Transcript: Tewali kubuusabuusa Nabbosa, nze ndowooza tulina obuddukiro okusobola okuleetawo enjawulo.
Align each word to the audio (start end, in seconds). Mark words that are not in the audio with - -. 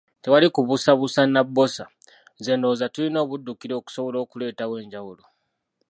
Tewali 0.23 0.47
kubuusabuusa 0.55 1.21
Nabbosa, 1.27 1.83
nze 2.39 2.51
ndowooza 2.55 2.85
tulina 2.93 3.17
obuddukiro 3.25 3.73
okusobola 3.77 4.17
okuleetawo 4.23 4.73
enjawulo. 4.83 5.23